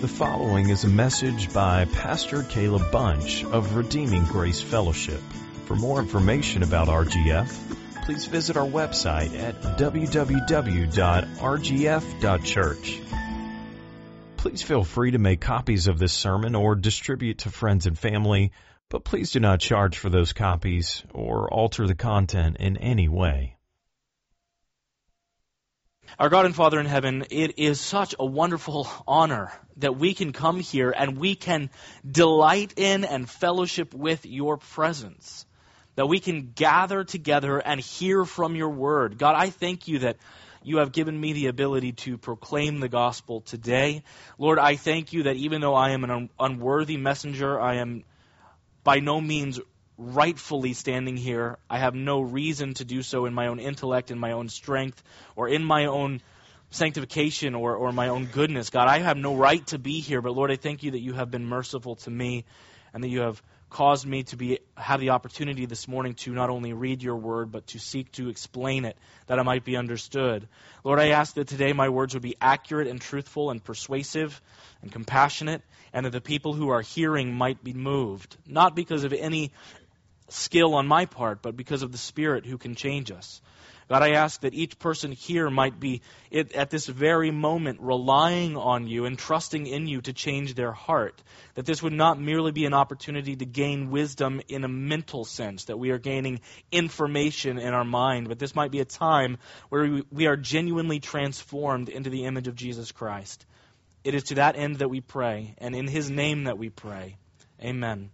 [0.00, 5.20] The following is a message by Pastor Caleb Bunch of Redeeming Grace Fellowship.
[5.66, 10.90] For more information about RGF, please visit our website at www.rgf.church.
[14.38, 18.52] Please feel free to make copies of this sermon or distribute to friends and family,
[18.88, 23.58] but please do not charge for those copies or alter the content in any way.
[26.18, 30.32] Our God and Father in heaven, it is such a wonderful honor that we can
[30.32, 31.70] come here and we can
[32.08, 35.46] delight in and fellowship with your presence.
[35.96, 39.18] That we can gather together and hear from your word.
[39.18, 40.16] God, I thank you that
[40.62, 44.02] you have given me the ability to proclaim the gospel today.
[44.38, 48.04] Lord, I thank you that even though I am an un- unworthy messenger, I am
[48.84, 49.60] by no means
[50.00, 51.58] rightfully standing here.
[51.68, 55.02] I have no reason to do so in my own intellect, in my own strength,
[55.36, 56.22] or in my own
[56.70, 58.70] sanctification or, or my own goodness.
[58.70, 61.12] God, I have no right to be here, but Lord, I thank you that you
[61.12, 62.44] have been merciful to me
[62.94, 66.50] and that you have caused me to be have the opportunity this morning to not
[66.50, 68.96] only read your word but to seek to explain it
[69.28, 70.48] that it might be understood.
[70.82, 74.40] Lord, I ask that today my words would be accurate and truthful and persuasive
[74.82, 79.12] and compassionate and that the people who are hearing might be moved, not because of
[79.12, 79.52] any
[80.30, 83.40] skill on my part, but because of the Spirit who can change us.
[83.88, 88.86] God, I ask that each person here might be at this very moment relying on
[88.86, 91.20] you and trusting in you to change their heart.
[91.54, 95.64] That this would not merely be an opportunity to gain wisdom in a mental sense,
[95.64, 99.38] that we are gaining information in our mind, but this might be a time
[99.70, 103.44] where we are genuinely transformed into the image of Jesus Christ.
[104.04, 107.16] It is to that end that we pray, and in his name that we pray.
[107.60, 108.10] Amen.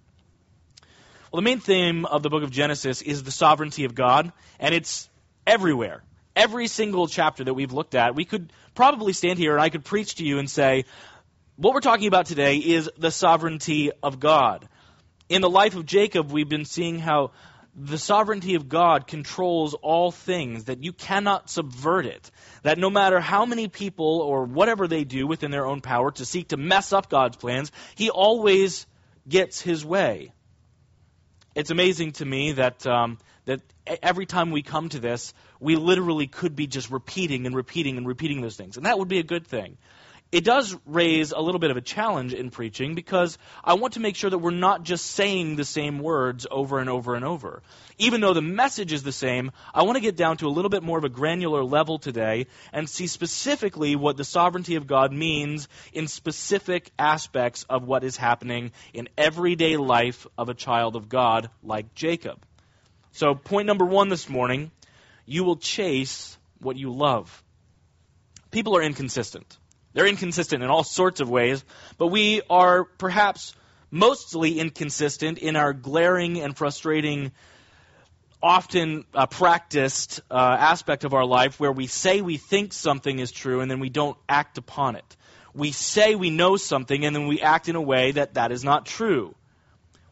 [1.33, 4.73] Well, the main theme of the book of Genesis is the sovereignty of God, and
[4.73, 5.09] it's
[5.45, 6.03] everywhere.
[6.37, 9.85] Every single chapter that we've looked at, we could probably stand here and I could
[9.85, 10.85] preach to you and say,
[11.57, 14.69] what we're talking about today is the sovereignty of God.
[15.29, 17.33] In the life of Jacob, we've been seeing how
[17.75, 22.31] the sovereignty of God controls all things, that you cannot subvert it.
[22.63, 26.25] That no matter how many people or whatever they do within their own power to
[26.25, 28.87] seek to mess up God's plans, He always
[29.29, 30.33] gets His way
[31.57, 33.61] it's amazing to me that um, that
[34.03, 38.07] every time we come to this, we literally could be just repeating and repeating and
[38.07, 39.77] repeating those things, and that would be a good thing
[40.37, 44.01] it does raise a little bit of a challenge in preaching because I want to
[44.01, 47.63] make sure that we're not just saying the same words over and over and over.
[47.97, 50.69] Even though the message is the same, I want to get down to a little
[50.69, 55.11] bit more of a granular level today and see specifically what the sovereignty of God
[55.11, 61.09] means in specific aspects of what is happening in everyday life of a child of
[61.09, 62.45] God like Jacob.
[63.13, 64.71] So, point number one this morning
[65.25, 67.43] you will chase what you love.
[68.51, 69.57] People are inconsistent.
[69.97, 71.65] They're inconsistent in all sorts of ways,
[71.97, 73.55] but we are perhaps
[73.91, 77.33] mostly inconsistent in our glaring and frustrating,
[78.43, 83.33] often uh, practiced uh, aspect of our life where we say we think something is
[83.33, 85.17] true and then we don't act upon it.
[85.55, 88.63] We say we know something and then we act in a way that that is
[88.63, 89.35] not true.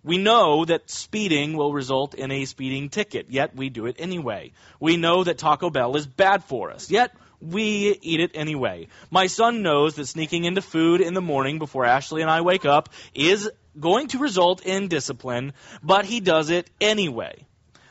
[0.03, 4.53] We know that speeding will result in a speeding ticket, yet we do it anyway.
[4.81, 8.89] We know that Taco Bell is bad for us, yet we eat it anyway.
[9.11, 12.65] My son knows that sneaking into food in the morning before Ashley and I wake
[12.65, 15.53] up is going to result in discipline,
[15.83, 17.47] but he does it anyway.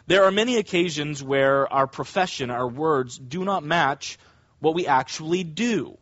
[0.08, 4.18] There are many occasions where our profession, our words, do not match
[4.60, 5.98] what we actually do.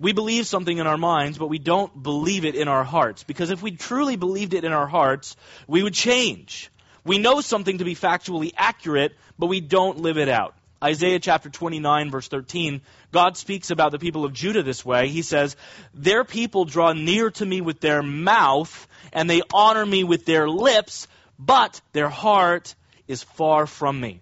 [0.00, 3.24] We believe something in our minds, but we don't believe it in our hearts.
[3.24, 6.70] Because if we truly believed it in our hearts, we would change.
[7.04, 10.54] We know something to be factually accurate, but we don't live it out.
[10.82, 15.08] Isaiah chapter 29, verse 13, God speaks about the people of Judah this way.
[15.08, 15.56] He says,
[15.92, 20.48] Their people draw near to me with their mouth, and they honor me with their
[20.48, 21.08] lips,
[21.38, 22.74] but their heart
[23.08, 24.20] is far from me.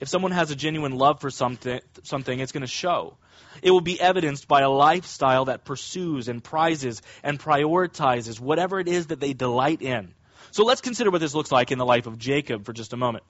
[0.00, 3.16] If someone has a genuine love for something, something it's going to show.
[3.62, 8.88] It will be evidenced by a lifestyle that pursues and prizes and prioritizes whatever it
[8.88, 10.14] is that they delight in.
[10.50, 12.96] So let's consider what this looks like in the life of Jacob for just a
[12.96, 13.24] moment.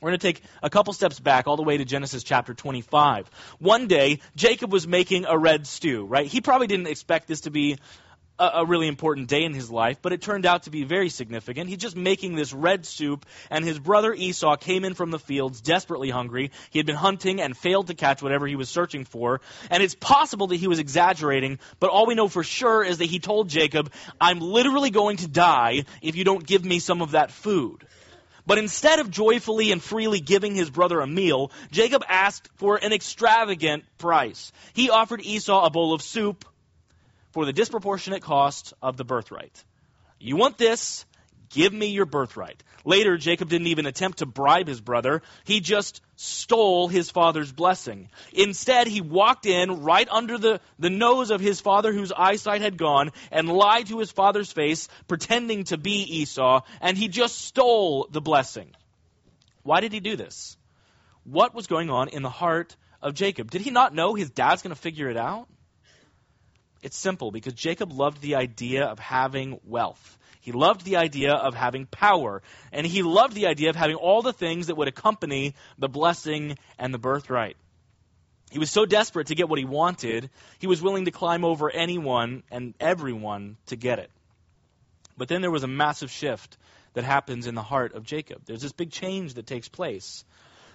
[0.00, 3.30] We're going to take a couple steps back all the way to Genesis chapter 25.
[3.58, 6.26] One day, Jacob was making a red stew, right?
[6.26, 7.78] He probably didn't expect this to be
[8.38, 11.08] a, a, really important day in his life, but it turned out to be very
[11.08, 11.68] significant.
[11.68, 15.60] He's just making this red soup, and his brother Esau came in from the fields
[15.60, 16.52] desperately hungry.
[16.70, 19.40] He had been hunting and failed to catch whatever he was searching for,
[19.70, 23.06] and it's possible that he was exaggerating, but all we know for sure is that
[23.06, 27.12] he told Jacob, I'm literally going to die if you don't give me some of
[27.12, 27.84] that food.
[28.48, 32.94] But instead of joyfully and freely giving his brother a meal, Jacob asked for an
[32.94, 34.52] extravagant price.
[34.72, 36.46] He offered Esau a bowl of soup
[37.32, 39.62] for the disproportionate cost of the birthright.
[40.18, 41.04] You want this?
[41.50, 42.62] Give me your birthright.
[42.84, 45.22] Later, Jacob didn't even attempt to bribe his brother.
[45.44, 48.10] He just stole his father's blessing.
[48.32, 52.76] Instead, he walked in right under the, the nose of his father whose eyesight had
[52.76, 58.08] gone and lied to his father's face, pretending to be Esau, and he just stole
[58.10, 58.74] the blessing.
[59.62, 60.56] Why did he do this?
[61.24, 63.50] What was going on in the heart of Jacob?
[63.50, 65.48] Did he not know his dad's going to figure it out?
[66.82, 70.17] It's simple because Jacob loved the idea of having wealth.
[70.40, 72.42] He loved the idea of having power,
[72.72, 76.56] and he loved the idea of having all the things that would accompany the blessing
[76.78, 77.56] and the birthright.
[78.50, 81.70] He was so desperate to get what he wanted, he was willing to climb over
[81.70, 84.10] anyone and everyone to get it.
[85.16, 86.56] But then there was a massive shift
[86.94, 88.42] that happens in the heart of Jacob.
[88.46, 90.24] There's this big change that takes place.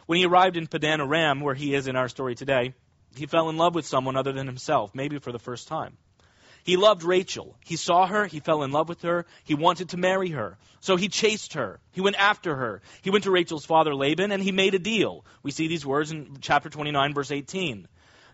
[0.05, 2.73] When he arrived in Padan Aram, where he is in our story today,
[3.15, 5.97] he fell in love with someone other than himself, maybe for the first time.
[6.63, 7.55] He loved Rachel.
[7.65, 8.25] He saw her.
[8.25, 9.25] He fell in love with her.
[9.43, 10.57] He wanted to marry her.
[10.79, 11.79] So he chased her.
[11.91, 12.81] He went after her.
[13.01, 15.25] He went to Rachel's father Laban and he made a deal.
[15.43, 17.87] We see these words in chapter 29, verse 18.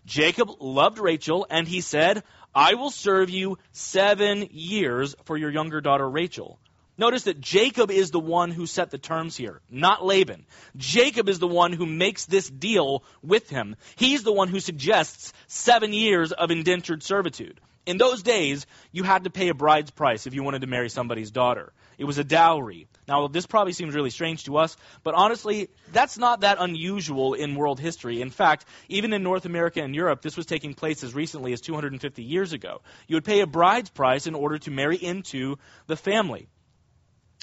[0.06, 2.22] Jacob loved Rachel and he said,
[2.54, 6.58] I will serve you seven years for your younger daughter Rachel.
[6.98, 10.44] Notice that Jacob is the one who set the terms here, not Laban.
[10.76, 13.76] Jacob is the one who makes this deal with him.
[13.96, 17.58] He's the one who suggests seven years of indentured servitude.
[17.90, 20.88] In those days, you had to pay a bride's price if you wanted to marry
[20.88, 21.72] somebody's daughter.
[21.98, 22.86] It was a dowry.
[23.08, 27.56] Now, this probably seems really strange to us, but honestly, that's not that unusual in
[27.56, 28.20] world history.
[28.20, 31.60] In fact, even in North America and Europe, this was taking place as recently as
[31.62, 32.80] 250 years ago.
[33.08, 35.56] You would pay a bride's price in order to marry into
[35.88, 36.46] the family.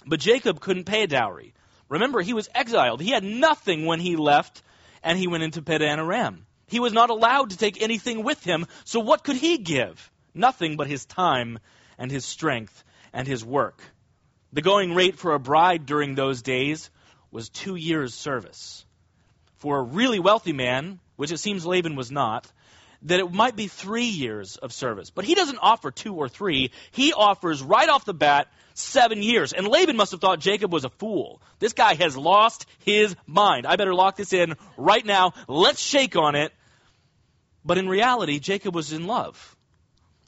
[0.05, 1.55] But Jacob couldn't pay a dowry.
[1.89, 3.01] Remember, he was exiled.
[3.01, 4.61] He had nothing when he left
[5.03, 6.45] and he went into Padan Aram.
[6.67, 10.09] He was not allowed to take anything with him, so what could he give?
[10.37, 11.59] Nothing but his time
[11.97, 13.81] and his strength and his work.
[14.53, 16.89] The going rate for a bride during those days
[17.31, 18.85] was two years' service.
[19.57, 22.49] For a really wealthy man, which it seems Laban was not,
[23.03, 25.09] that it might be three years of service.
[25.09, 26.71] But he doesn't offer two or three.
[26.91, 29.53] He offers right off the bat seven years.
[29.53, 31.41] And Laban must have thought Jacob was a fool.
[31.59, 33.65] This guy has lost his mind.
[33.67, 35.33] I better lock this in right now.
[35.47, 36.53] Let's shake on it.
[37.65, 39.56] But in reality, Jacob was in love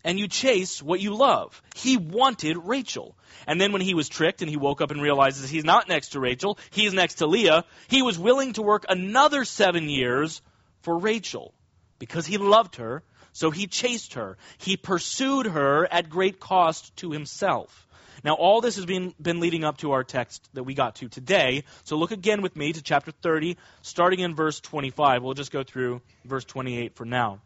[0.04, 1.62] and you chase what you love.
[1.76, 3.16] He wanted Rachel.
[3.48, 6.10] And then when he was tricked and he woke up and realizes he's not next
[6.10, 10.42] to Rachel, he's next to Leah, he was willing to work another seven years
[10.82, 11.54] for Rachel
[11.98, 13.04] because he loved her.
[13.34, 14.38] So he chased her.
[14.58, 17.88] He pursued her at great cost to himself.
[18.24, 21.08] Now, all this has been, been leading up to our text that we got to
[21.08, 21.64] today.
[21.86, 25.24] So look again with me to chapter 30, starting in verse 25.
[25.24, 27.40] We'll just go through verse 28 for now.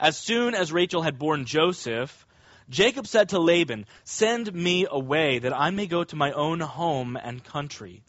[0.00, 2.26] As soon as Rachel had borne Joseph,
[2.68, 7.16] Jacob said to Laban, Send me away that I may go to my own home
[7.16, 8.02] and country.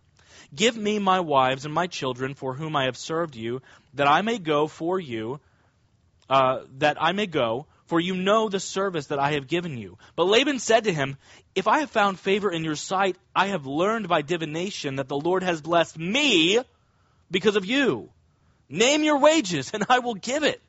[0.53, 3.61] Give me my wives and my children for whom I have served you,
[3.95, 5.39] that I may go for you,
[6.29, 9.97] uh, that I may go, for you know the service that I have given you.
[10.15, 11.17] But Laban said to him,
[11.53, 15.19] If I have found favor in your sight, I have learned by divination that the
[15.19, 16.59] Lord has blessed me
[17.29, 18.09] because of you.
[18.69, 20.61] Name your wages, and I will give it.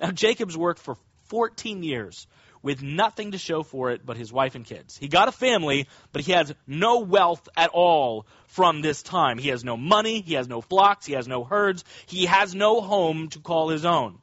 [0.00, 0.96] Now, Jacob's worked for
[1.28, 2.26] 14 years
[2.62, 4.96] with nothing to show for it but his wife and kids.
[4.96, 9.38] He got a family, but he has no wealth at all from this time.
[9.38, 12.80] He has no money, he has no flocks, he has no herds, he has no
[12.80, 14.18] home to call his own.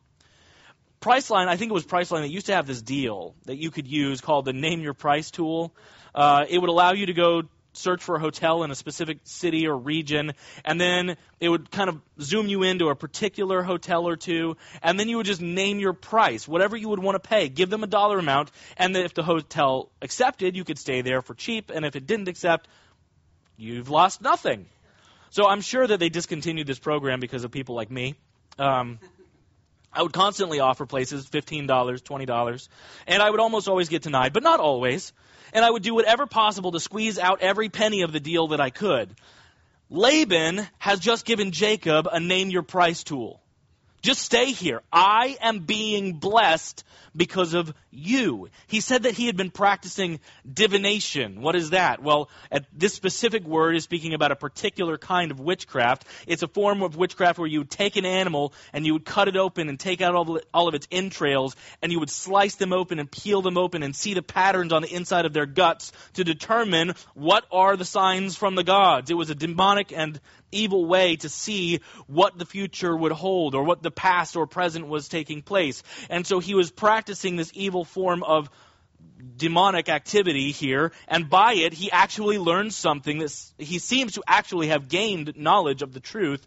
[1.00, 3.88] Priceline, I think it was Priceline that used to have this deal that you could
[3.88, 5.74] use called the Name Your Price tool.
[6.16, 9.68] Uh, it would allow you to go search for a hotel in a specific city
[9.68, 14.16] or region, and then it would kind of zoom you into a particular hotel or
[14.16, 17.50] two, and then you would just name your price, whatever you would want to pay.
[17.50, 21.34] Give them a dollar amount, and if the hotel accepted, you could stay there for
[21.34, 22.68] cheap, and if it didn't accept,
[23.58, 24.66] you've lost nothing.
[25.32, 28.16] So I'm sure that they discontinued this program because of people like me.
[28.60, 29.00] Um,
[29.92, 32.68] I would constantly offer places $15, $20,
[33.08, 35.14] and I would almost always get denied, but not always
[35.54, 38.60] and I would do whatever possible to squeeze out every penny of the deal that
[38.60, 39.16] I could.
[39.90, 43.43] Laban has just given Jacob a name your price tool.
[44.04, 44.82] Just stay here.
[44.92, 46.84] I am being blessed
[47.16, 48.50] because of you.
[48.68, 50.20] He said that he had been practicing
[50.52, 51.42] divination.
[51.42, 52.04] What is that?
[52.04, 52.30] Well,
[52.74, 56.06] this specific word is speaking about a particular kind of witchcraft.
[56.28, 59.30] It's a form of witchcraft where you would take an animal and you would cut
[59.30, 62.74] it open and take out all, all of its entrails and you would slice them
[62.74, 65.94] open and peel them open and see the patterns on the inside of their guts
[66.16, 69.10] to determine what are the signs from the gods.
[69.10, 70.20] It was a demonic and
[70.52, 74.88] evil way to see what the future would hold or what the past or present
[74.88, 75.84] was taking place.
[76.10, 78.50] And so he was practicing this evil form of
[79.38, 84.68] demonic activity here, and by it he actually learned something that he seems to actually
[84.68, 86.46] have gained knowledge of the truth.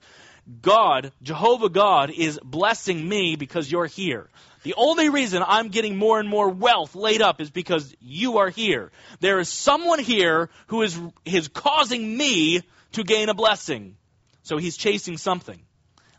[0.62, 4.28] God, Jehovah God, is blessing me because you're here.
[4.62, 8.50] The only reason I'm getting more and more wealth laid up is because you are
[8.50, 8.90] here.
[9.20, 12.62] There is someone here who is, is causing me
[12.92, 13.96] to gain a blessing.
[14.42, 15.60] So he's chasing something.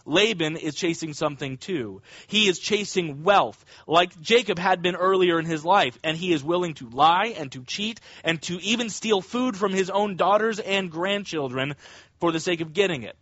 [0.08, 2.02] Laban is chasing something too.
[2.28, 6.44] He is chasing wealth, like Jacob had been earlier in his life, and he is
[6.44, 10.60] willing to lie and to cheat and to even steal food from his own daughters
[10.60, 11.76] and grandchildren
[12.20, 13.18] for the sake of getting it.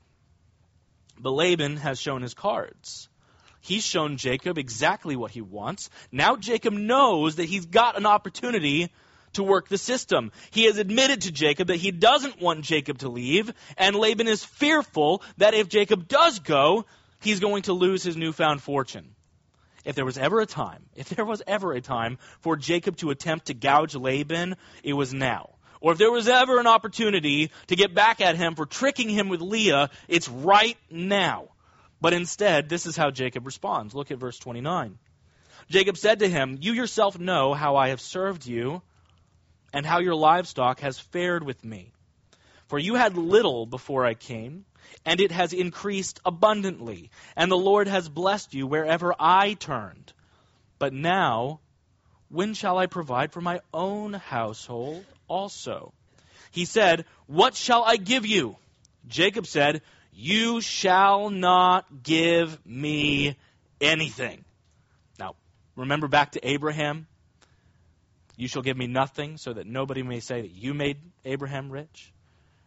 [1.20, 3.10] But Laban has shown his cards.
[3.62, 5.90] He's shown Jacob exactly what he wants.
[6.12, 8.92] Now Jacob knows that he's got an opportunity
[9.36, 10.32] to work the system.
[10.52, 14.44] He has admitted to Jacob that he doesn't want Jacob to leave, and Laban is
[14.44, 16.86] fearful that if Jacob does go,
[17.22, 19.16] he's going to lose his newfound fortune.
[19.86, 23.12] If there was ever a time, if there was ever a time for Jacob to
[23.12, 25.52] attempt to gouge Laban, it was now.
[25.82, 29.30] Or if there was ever an opportunity to get back at him for tricking him
[29.30, 31.50] with Leah, it's right now.
[32.02, 33.94] But instead, this is how Jacob responds.
[33.94, 34.98] Look at verse 29.
[35.70, 38.82] Jacob said to him, You yourself know how I have served you
[39.76, 41.92] and how your livestock has fared with me.
[42.68, 44.64] For you had little before I came,
[45.06, 50.14] and it has increased abundantly, and the Lord has blessed you wherever I turned.
[50.80, 51.60] But now,
[52.30, 55.92] when shall I provide for my own household also?
[56.52, 58.56] He said, What shall I give you?
[59.10, 59.82] Jacob said,
[60.14, 63.36] You shall not give me
[63.82, 64.46] anything.
[65.20, 65.36] Now,
[65.76, 67.08] remember back to Abraham?
[68.38, 72.12] You shall give me nothing, so that nobody may say that you made Abraham rich.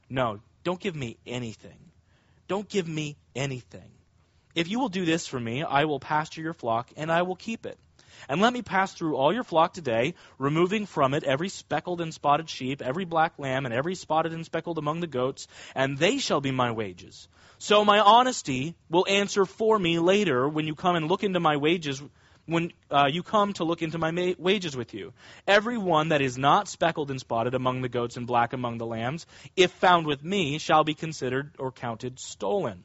[0.09, 1.79] No, don't give me anything.
[2.49, 3.91] Don't give me anything.
[4.55, 7.37] If you will do this for me, I will pasture your flock, and I will
[7.37, 7.79] keep it.
[8.29, 12.13] And let me pass through all your flock today, removing from it every speckled and
[12.13, 16.19] spotted sheep, every black lamb, and every spotted and speckled among the goats, and they
[16.19, 17.29] shall be my wages.
[17.59, 21.57] So my honesty will answer for me later when you come and look into my
[21.57, 22.03] wages
[22.49, 25.12] when uh, you come to look into my ma- wages with you.
[25.47, 28.87] Every one that is not speckled and spotted among the goats and black among the
[28.87, 32.85] lambs, if found with me, shall be considered or counted stolen.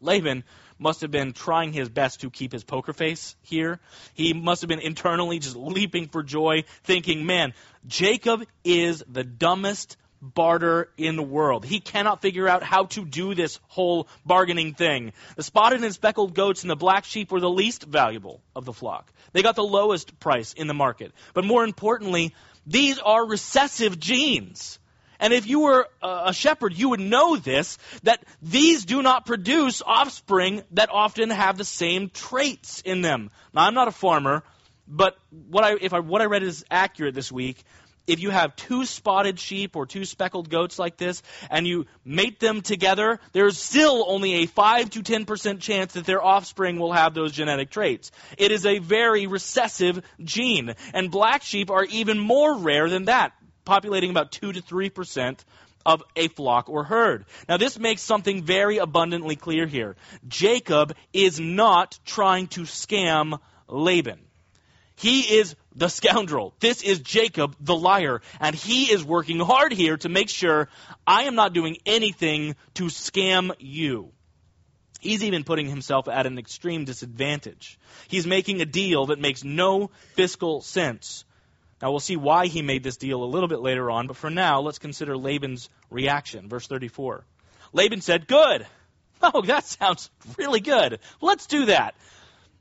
[0.00, 0.44] Laban
[0.78, 3.80] must have been trying his best to keep his poker face here.
[4.12, 7.54] He must have been internally just leaping for joy, thinking, man,
[7.86, 11.64] Jacob is the dumbest barter in the world.
[11.64, 15.12] He cannot figure out how to do this whole bargaining thing.
[15.36, 18.72] The spotted and speckled goats and the black sheep were the least valuable of the
[18.72, 19.12] flock.
[19.32, 21.12] They got the lowest price in the market.
[21.34, 22.34] But more importantly,
[22.66, 24.78] these are recessive genes.
[25.20, 29.82] And if you were a shepherd, you would know this, that these do not produce
[29.84, 33.30] offspring that often have the same traits in them.
[33.52, 34.44] Now, I'm not a farmer,
[34.86, 37.64] but what I, if I, what I read is accurate this week,
[38.08, 42.40] if you have two spotted sheep or two speckled goats like this and you mate
[42.40, 47.14] them together, there's still only a 5 to 10% chance that their offspring will have
[47.14, 48.10] those genetic traits.
[48.36, 50.74] It is a very recessive gene.
[50.94, 53.32] And black sheep are even more rare than that,
[53.64, 55.38] populating about 2 to 3%
[55.84, 57.26] of a flock or herd.
[57.48, 59.96] Now, this makes something very abundantly clear here.
[60.26, 63.38] Jacob is not trying to scam
[63.68, 64.27] Laban.
[64.98, 66.54] He is the scoundrel.
[66.58, 68.20] This is Jacob, the liar.
[68.40, 70.68] And he is working hard here to make sure
[71.06, 74.10] I am not doing anything to scam you.
[74.98, 77.78] He's even putting himself at an extreme disadvantage.
[78.08, 81.24] He's making a deal that makes no fiscal sense.
[81.80, 84.30] Now we'll see why he made this deal a little bit later on, but for
[84.30, 86.48] now, let's consider Laban's reaction.
[86.48, 87.24] Verse 34.
[87.72, 88.66] Laban said, Good.
[89.20, 91.00] Oh, that sounds really good.
[91.20, 91.96] Let's do that.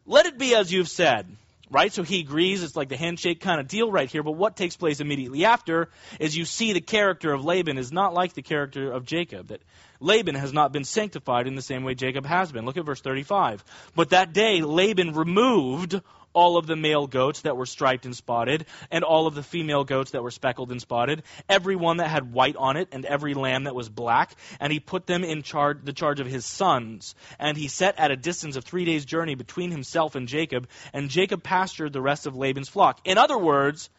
[0.07, 1.27] Let it be as you've said
[1.69, 1.91] right?
[1.91, 2.63] So he agrees.
[2.63, 4.23] It's like the handshake kind of deal right here.
[4.23, 8.13] But what takes place immediately after is you see the character of Laban is not
[8.13, 9.47] like the character of Jacob.
[9.47, 9.61] That
[9.99, 12.65] Laban has not been sanctified in the same way Jacob has been.
[12.65, 13.63] Look at verse 35.
[13.95, 16.01] But that day Laban removed
[16.37, 19.83] all of the male goats that were striped and spotted, and all of the female
[19.83, 23.33] goats that were speckled and spotted, every one that had white on it, and every
[23.33, 27.15] lamb that was black, and he put them in charge, the charge of his sons.
[27.39, 31.09] And he set at a distance of three days' journey between himself and Jacob, and
[31.09, 32.99] Jacob pastured the rest of Laban's flock.
[33.03, 33.89] In other words,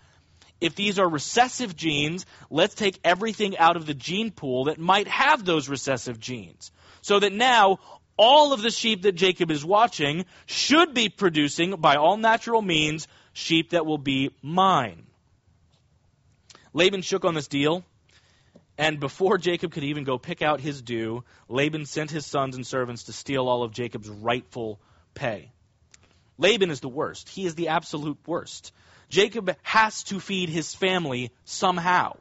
[0.60, 5.08] if these are recessive genes, let's take everything out of the gene pool that might
[5.08, 6.70] have those recessive genes.
[7.00, 7.80] So that now
[8.18, 13.08] all of the sheep that Jacob is watching should be producing, by all natural means,
[13.32, 15.04] sheep that will be mine.
[16.74, 17.84] Laban shook on this deal,
[18.76, 22.66] and before Jacob could even go pick out his due, Laban sent his sons and
[22.66, 24.78] servants to steal all of Jacob's rightful
[25.14, 25.50] pay.
[26.36, 27.28] Laban is the worst.
[27.28, 28.72] He is the absolute worst.
[29.08, 32.16] Jacob has to feed his family somehow.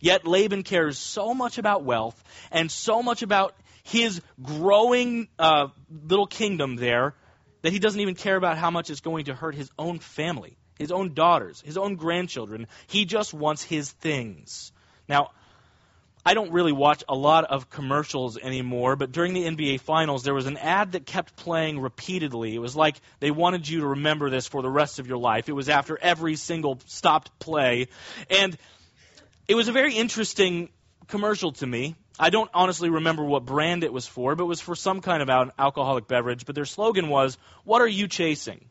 [0.00, 3.54] Yet Laban cares so much about wealth and so much about
[3.90, 5.68] his growing uh,
[6.06, 7.14] little kingdom there
[7.62, 10.56] that he doesn't even care about how much it's going to hurt his own family,
[10.78, 12.68] his own daughters, his own grandchildren.
[12.86, 14.72] He just wants his things.
[15.08, 15.30] Now,
[16.24, 20.34] I don't really watch a lot of commercials anymore, but during the NBA Finals, there
[20.34, 22.54] was an ad that kept playing repeatedly.
[22.54, 25.48] It was like they wanted you to remember this for the rest of your life.
[25.48, 27.88] It was after every single stopped play.
[28.28, 28.56] And
[29.48, 30.68] it was a very interesting
[31.08, 31.96] commercial to me.
[32.18, 35.22] I don't honestly remember what brand it was for, but it was for some kind
[35.22, 36.44] of alcoholic beverage.
[36.44, 38.64] But their slogan was, What are you chasing?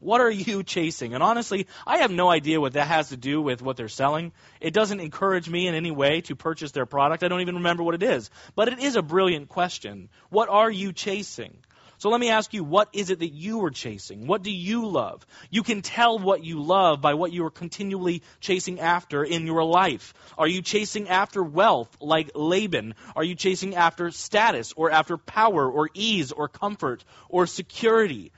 [0.00, 1.14] What are you chasing?
[1.14, 4.32] And honestly, I have no idea what that has to do with what they're selling.
[4.60, 7.24] It doesn't encourage me in any way to purchase their product.
[7.24, 8.30] I don't even remember what it is.
[8.54, 10.08] But it is a brilliant question.
[10.30, 11.58] What are you chasing?
[11.98, 14.28] So let me ask you, what is it that you are chasing?
[14.28, 15.26] What do you love?
[15.50, 19.64] You can tell what you love by what you are continually chasing after in your
[19.64, 20.14] life.
[20.38, 22.94] Are you chasing after wealth like Laban?
[23.16, 28.30] Are you chasing after status or after power or ease or comfort or security?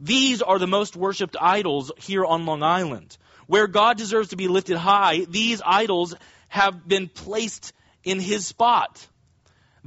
[0.00, 3.16] These are the most worshiped idols here on Long Island.
[3.46, 6.16] Where God deserves to be lifted high, these idols
[6.48, 7.72] have been placed
[8.02, 9.06] in his spot.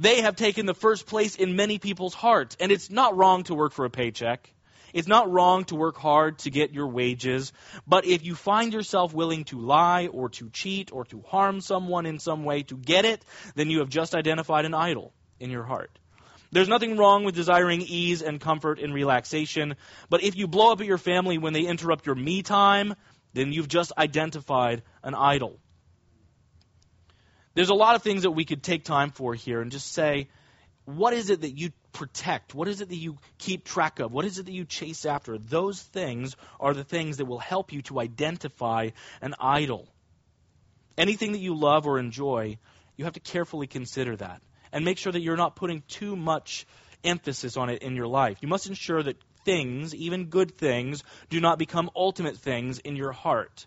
[0.00, 2.56] They have taken the first place in many people's hearts.
[2.58, 4.50] And it's not wrong to work for a paycheck.
[4.94, 7.52] It's not wrong to work hard to get your wages.
[7.86, 12.06] But if you find yourself willing to lie or to cheat or to harm someone
[12.06, 13.22] in some way to get it,
[13.56, 15.90] then you have just identified an idol in your heart.
[16.50, 19.76] There's nothing wrong with desiring ease and comfort and relaxation,
[20.08, 22.94] but if you blow up at your family when they interrupt your me time,
[23.34, 25.60] then you've just identified an idol.
[27.54, 30.28] There's a lot of things that we could take time for here and just say,
[30.84, 32.54] what is it that you protect?
[32.54, 34.12] What is it that you keep track of?
[34.12, 35.38] What is it that you chase after?
[35.38, 38.90] Those things are the things that will help you to identify
[39.20, 39.88] an idol.
[40.96, 42.58] Anything that you love or enjoy,
[42.96, 46.66] you have to carefully consider that and make sure that you're not putting too much
[47.02, 48.38] emphasis on it in your life.
[48.40, 53.12] You must ensure that things, even good things, do not become ultimate things in your
[53.12, 53.66] heart.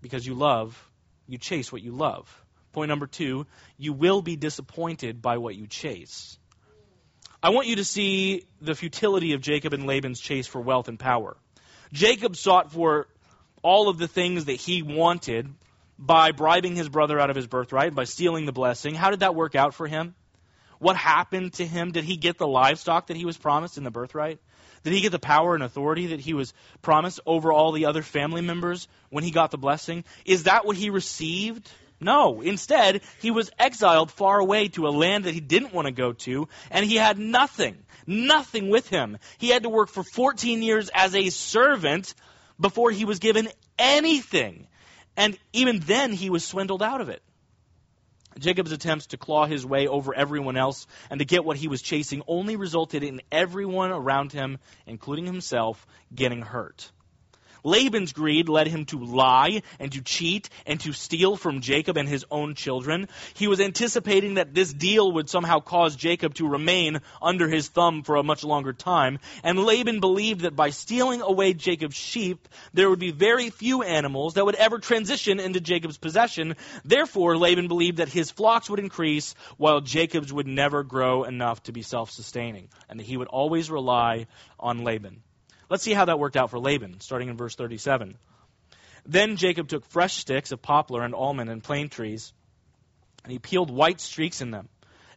[0.00, 0.90] Because you love,
[1.26, 2.43] you chase what you love.
[2.74, 3.46] Point number two,
[3.78, 6.36] you will be disappointed by what you chase.
[7.40, 10.98] I want you to see the futility of Jacob and Laban's chase for wealth and
[10.98, 11.36] power.
[11.92, 13.06] Jacob sought for
[13.62, 15.48] all of the things that he wanted
[15.98, 18.96] by bribing his brother out of his birthright, by stealing the blessing.
[18.96, 20.16] How did that work out for him?
[20.80, 21.92] What happened to him?
[21.92, 24.40] Did he get the livestock that he was promised in the birthright?
[24.82, 28.02] Did he get the power and authority that he was promised over all the other
[28.02, 30.04] family members when he got the blessing?
[30.24, 31.70] Is that what he received?
[32.00, 32.40] No.
[32.40, 36.12] Instead, he was exiled far away to a land that he didn't want to go
[36.12, 37.78] to, and he had nothing.
[38.06, 39.18] Nothing with him.
[39.38, 42.14] He had to work for 14 years as a servant
[42.60, 44.66] before he was given anything.
[45.16, 47.22] And even then, he was swindled out of it.
[48.38, 51.82] Jacob's attempts to claw his way over everyone else and to get what he was
[51.82, 56.90] chasing only resulted in everyone around him, including himself, getting hurt.
[57.64, 62.08] Laban's greed led him to lie and to cheat and to steal from Jacob and
[62.08, 63.08] his own children.
[63.34, 68.02] He was anticipating that this deal would somehow cause Jacob to remain under his thumb
[68.02, 69.18] for a much longer time.
[69.42, 74.34] And Laban believed that by stealing away Jacob's sheep, there would be very few animals
[74.34, 76.56] that would ever transition into Jacob's possession.
[76.84, 81.72] Therefore, Laban believed that his flocks would increase while Jacob's would never grow enough to
[81.72, 84.26] be self sustaining and that he would always rely
[84.60, 85.22] on Laban.
[85.70, 88.16] Let's see how that worked out for Laban, starting in verse 37.
[89.06, 92.32] Then Jacob took fresh sticks of poplar and almond and plane trees,
[93.22, 94.68] and he peeled white streaks in them,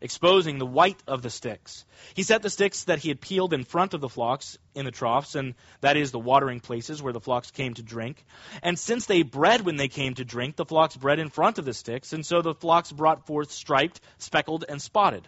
[0.02, 1.86] exposing the white of the sticks.
[2.14, 4.92] He set the sticks that he had peeled in front of the flocks in the
[4.92, 8.26] troughs, and that is the watering places where the flocks came to drink.
[8.62, 11.66] And since they bred when they came to drink, the flocks bred in front of
[11.66, 15.28] the sticks, and so the flocks brought forth striped, speckled, and spotted.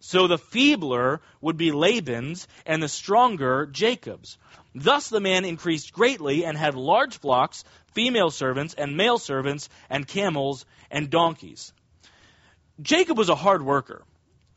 [0.00, 4.38] So the feebler would be Laban's, and the stronger Jacob's.
[4.74, 10.06] Thus the man increased greatly and had large flocks, female servants and male servants, and
[10.06, 11.72] camels and donkeys.
[12.80, 14.04] Jacob was a hard worker.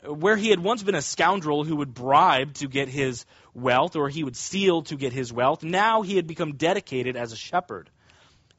[0.03, 4.09] Where he had once been a scoundrel who would bribe to get his wealth, or
[4.09, 7.89] he would steal to get his wealth, now he had become dedicated as a shepherd.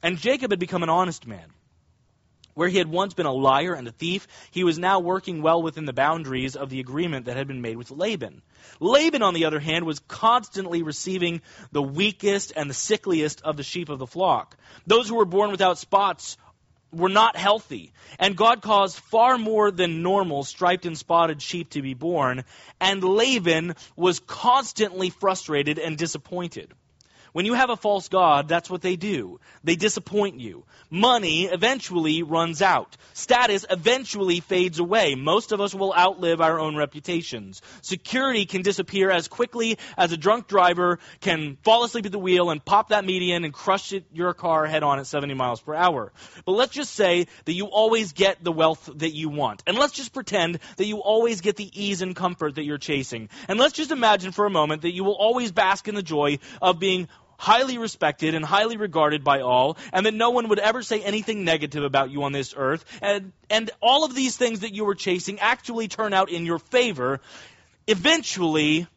[0.01, 1.49] And Jacob had become an honest man.
[2.53, 5.61] Where he had once been a liar and a thief, he was now working well
[5.61, 8.41] within the boundaries of the agreement that had been made with Laban.
[8.79, 13.63] Laban, on the other hand, was constantly receiving the weakest and the sickliest of the
[13.63, 14.55] sheep of the flock.
[14.85, 16.37] Those who were born without spots
[16.91, 17.91] were not healthy.
[18.19, 22.43] And God caused far more than normal striped and spotted sheep to be born.
[22.79, 26.71] And Laban was constantly frustrated and disappointed.
[27.33, 29.39] When you have a false God, that's what they do.
[29.63, 30.65] They disappoint you.
[30.91, 32.95] Money eventually runs out.
[33.13, 35.15] Status eventually fades away.
[35.15, 37.63] Most of us will outlive our own reputations.
[37.81, 42.51] Security can disappear as quickly as a drunk driver can fall asleep at the wheel
[42.51, 45.73] and pop that median and crush it, your car head on at 70 miles per
[45.73, 46.13] hour.
[46.45, 49.63] But let's just say that you always get the wealth that you want.
[49.65, 53.29] And let's just pretend that you always get the ease and comfort that you're chasing.
[53.47, 56.37] And let's just imagine for a moment that you will always bask in the joy
[56.61, 60.81] of being highly respected and highly regarded by all, and that no one would ever
[60.81, 64.73] say anything negative about you on this earth, and, and all of these things that
[64.73, 67.19] you were chasing actually turn out in your favor,
[67.87, 68.87] eventually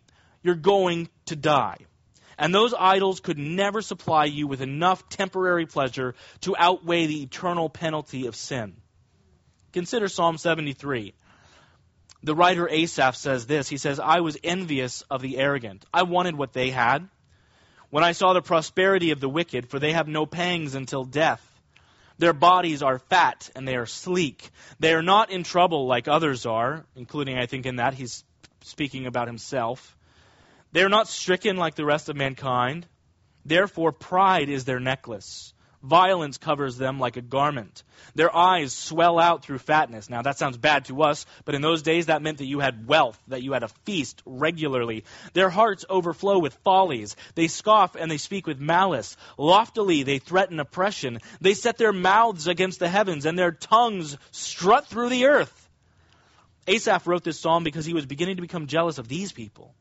[0.42, 1.78] you're going to die.
[2.38, 7.70] And those idols could never supply you with enough temporary pleasure to outweigh the eternal
[7.70, 8.74] penalty of sin.
[9.72, 11.14] Consider Psalm 73.
[12.22, 13.68] The writer Asaph says this.
[13.68, 15.84] He says, I was envious of the arrogant.
[15.92, 17.08] I wanted what they had
[17.90, 21.42] when I saw the prosperity of the wicked, for they have no pangs until death.
[22.18, 24.50] Their bodies are fat and they are sleek.
[24.80, 28.24] They are not in trouble like others are, including, I think, in that he's
[28.62, 29.96] speaking about himself.
[30.72, 32.86] They are not stricken like the rest of mankind.
[33.44, 35.52] Therefore, pride is their necklace.
[35.86, 37.84] Violence covers them like a garment.
[38.16, 40.10] Their eyes swell out through fatness.
[40.10, 42.88] Now, that sounds bad to us, but in those days that meant that you had
[42.88, 45.04] wealth, that you had a feast regularly.
[45.32, 47.14] Their hearts overflow with follies.
[47.36, 49.16] They scoff and they speak with malice.
[49.38, 51.20] Loftily they threaten oppression.
[51.40, 55.68] They set their mouths against the heavens, and their tongues strut through the earth.
[56.66, 59.72] Asaph wrote this psalm because he was beginning to become jealous of these people.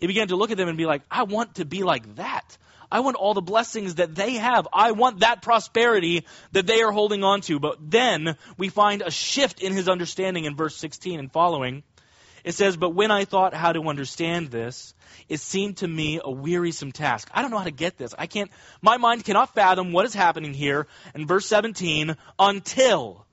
[0.00, 2.58] He began to look at them and be like, I want to be like that.
[2.94, 4.68] I want all the blessings that they have.
[4.72, 7.58] I want that prosperity that they are holding on to.
[7.58, 11.82] But then we find a shift in his understanding in verse 16 and following.
[12.44, 14.94] It says, But when I thought how to understand this,
[15.28, 17.28] it seemed to me a wearisome task.
[17.34, 18.14] I don't know how to get this.
[18.16, 23.26] I can't, my mind cannot fathom what is happening here in verse 17 until,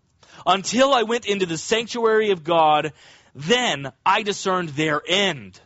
[0.43, 2.93] until I went into the sanctuary of God,
[3.35, 5.61] then I discerned their end.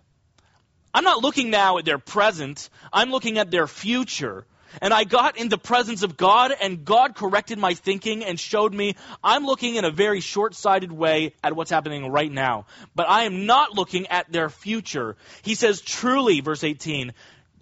[0.95, 4.45] I'm not looking now at their present, I'm looking at their future.
[4.81, 8.73] And I got in the presence of God, and God corrected my thinking and showed
[8.73, 12.65] me I'm looking in a very short sighted way at what's happening right now.
[12.95, 15.17] But I am not looking at their future.
[15.41, 17.12] He says, truly, verse 18,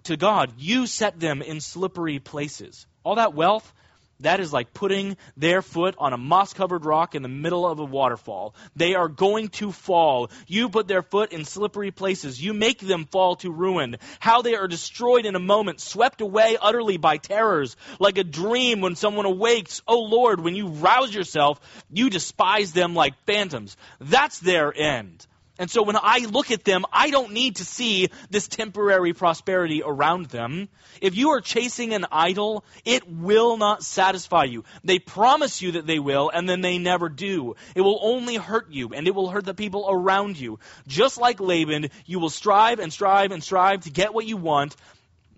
[0.04, 2.86] to God, you set them in slippery places.
[3.02, 3.72] All that wealth,
[4.20, 7.78] that is like putting their foot on a moss covered rock in the middle of
[7.78, 8.54] a waterfall.
[8.76, 10.30] They are going to fall.
[10.46, 12.42] You put their foot in slippery places.
[12.42, 13.96] You make them fall to ruin.
[14.20, 18.80] How they are destroyed in a moment, swept away utterly by terrors, like a dream
[18.80, 19.82] when someone awakes.
[19.86, 23.76] Oh Lord, when you rouse yourself, you despise them like phantoms.
[24.00, 25.26] That's their end.
[25.56, 29.82] And so when I look at them, I don't need to see this temporary prosperity
[29.84, 30.68] around them.
[31.00, 34.64] If you are chasing an idol, it will not satisfy you.
[34.82, 37.54] They promise you that they will, and then they never do.
[37.76, 40.58] It will only hurt you, and it will hurt the people around you.
[40.88, 44.74] Just like Laban, you will strive and strive and strive to get what you want,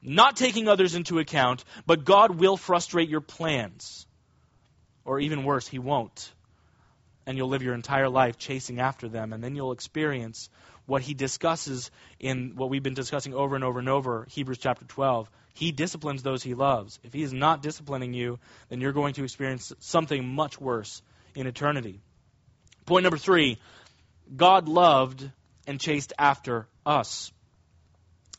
[0.02, 4.06] not taking others into account, but God will frustrate your plans.
[5.04, 6.32] Or even worse, He won't
[7.26, 9.32] and you'll live your entire life chasing after them.
[9.32, 10.48] And then you'll experience
[10.86, 14.84] what he discusses in what we've been discussing over and over and over, Hebrews chapter
[14.84, 15.28] 12.
[15.54, 16.98] He disciplines those he loves.
[17.02, 21.02] If he is not disciplining you, then you're going to experience something much worse
[21.34, 22.00] in eternity.
[22.84, 23.58] Point number three
[24.34, 25.28] God loved
[25.66, 27.32] and chased after us.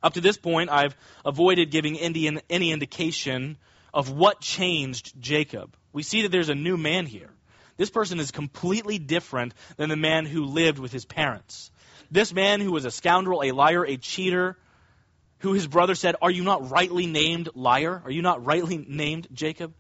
[0.02, 0.96] Up to this point, I've
[1.26, 3.58] avoided giving any indication
[3.94, 5.76] of what changed Jacob.
[5.92, 7.32] We see that there's a new man here.
[7.78, 11.72] This person is completely different than the man who lived with his parents.
[12.10, 14.58] This man who was a scoundrel, a liar, a cheater,
[15.40, 18.02] who his brother said, Are you not rightly named liar?
[18.04, 19.74] Are you not rightly named Jacob?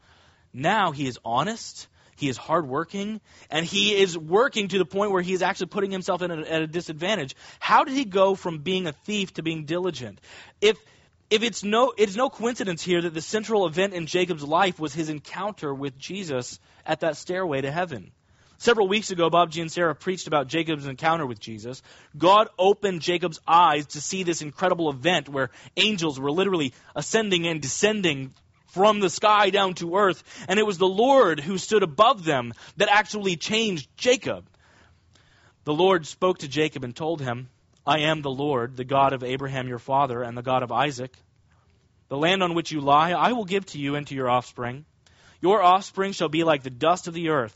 [0.54, 5.22] Now he is honest, he is hardworking, and he is working to the point where
[5.22, 7.36] he is actually putting himself a, at a disadvantage.
[7.60, 10.20] How did he go from being a thief to being diligent?
[10.62, 10.78] If
[11.30, 14.94] if it's no it's no coincidence here that the central event in Jacob's life was
[14.94, 18.12] his encounter with Jesus at that stairway to heaven.
[18.60, 21.84] Several weeks ago, Bob G and Sarah preached about Jacob's encounter with Jesus.
[22.18, 27.62] God opened Jacob's eyes to see this incredible event where angels were literally ascending and
[27.62, 28.34] descending
[28.68, 32.54] from the sky down to earth, and it was the Lord who stood above them
[32.78, 34.46] that actually changed Jacob.
[35.64, 37.50] The Lord spoke to Jacob and told him,
[37.88, 41.16] I am the Lord, the God of Abraham your father, and the God of Isaac.
[42.10, 44.84] The land on which you lie, I will give to you and to your offspring.
[45.40, 47.56] Your offspring shall be like the dust of the earth,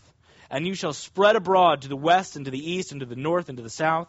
[0.49, 3.17] and you shall spread abroad to the west and to the east and to the
[3.17, 4.07] north and to the south.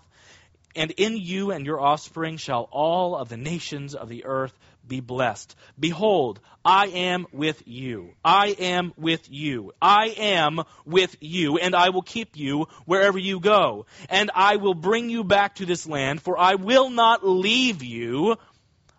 [0.77, 5.01] And in you and your offspring shall all of the nations of the earth be
[5.01, 5.55] blessed.
[5.79, 8.15] Behold, I am with you.
[8.25, 9.73] I am with you.
[9.81, 13.87] I am with you, and I will keep you wherever you go.
[14.09, 18.37] And I will bring you back to this land, for I will not leave you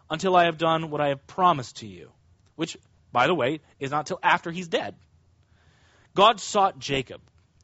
[0.10, 2.12] until I have done what I have promised to you.
[2.56, 2.78] Which,
[3.12, 4.96] by the way, is not till after he's dead.
[6.16, 7.22] God sought Jacob.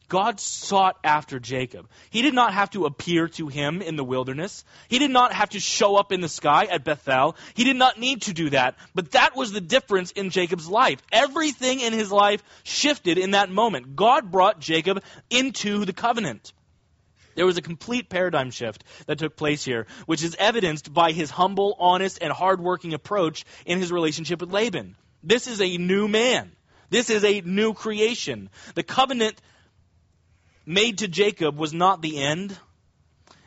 [0.10, 1.88] God sought after Jacob.
[2.10, 4.66] He did not have to appear to him in the wilderness.
[4.90, 7.38] He did not have to show up in the sky at Bethel.
[7.54, 8.76] He did not need to do that.
[8.94, 11.00] But that was the difference in Jacob's life.
[11.12, 13.96] Everything in his life shifted in that moment.
[13.96, 16.52] God brought Jacob into the covenant.
[17.36, 21.30] There was a complete paradigm shift that took place here, which is evidenced by his
[21.30, 24.96] humble, honest, and hardworking approach in his relationship with Laban.
[25.24, 26.52] This is a new man.
[26.90, 28.50] This is a new creation.
[28.74, 29.40] The covenant
[30.70, 32.56] made to Jacob was not the end,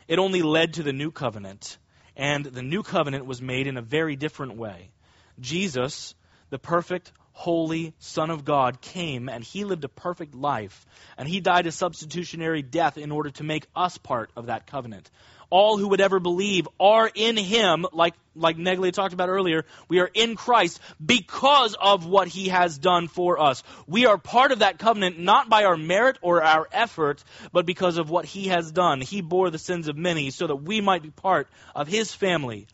[0.09, 1.77] it only led to the new covenant.
[2.17, 4.91] And the new covenant was made in a very different way.
[5.39, 6.15] Jesus,
[6.49, 10.85] the perfect, holy Son of God, came and he lived a perfect life.
[11.17, 15.09] And he died a substitutionary death in order to make us part of that covenant
[15.53, 19.65] all who would ever believe are in him, like, like Negley talked about earlier.
[19.87, 23.61] We are in Christ because of what he has done for us.
[23.85, 27.99] We are part of that covenant not by our merit or our effort, but because
[27.99, 28.99] of what he has done.
[28.99, 32.65] He bore the sins of many so that we might be part of his family.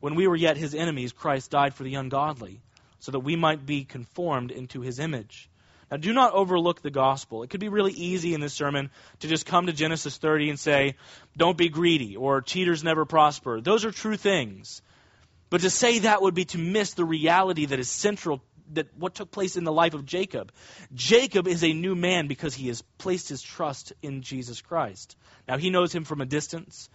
[0.00, 2.60] When we were yet his enemies, Christ died for the ungodly,
[2.98, 5.48] so that we might be conformed into his image.
[5.90, 7.42] Now, do not overlook the gospel.
[7.42, 10.58] It could be really easy in this sermon to just come to Genesis 30 and
[10.58, 10.96] say,
[11.36, 13.60] don't be greedy, or cheaters never prosper.
[13.60, 14.82] Those are true things.
[15.48, 19.14] But to say that would be to miss the reality that is central that what
[19.14, 20.50] took place in the life of Jacob.
[20.92, 25.16] Jacob is a new man because he has placed his trust in Jesus Christ.
[25.46, 26.88] Now he knows him from a distance,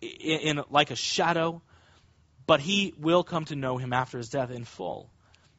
[0.00, 1.62] in, in like a shadow,
[2.46, 5.10] but he will come to know him after his death in full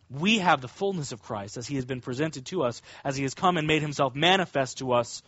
[0.10, 3.24] we have the fullness of Christ as he has been presented to us, as he
[3.24, 5.22] has come and made himself manifest to us,